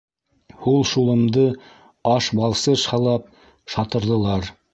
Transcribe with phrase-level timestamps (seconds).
[0.61, 1.43] Һул шулымды,
[2.13, 3.29] аш балсыш һылап,
[3.77, 4.51] шатырҙылар.